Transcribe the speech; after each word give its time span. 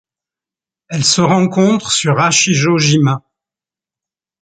Elle 0.89 1.03
se 1.03 1.21
rencontre 1.21 1.91
sur 1.91 2.15
Hachijō-jima. 2.17 3.21